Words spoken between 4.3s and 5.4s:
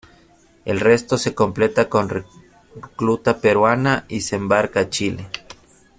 embarca a Chile.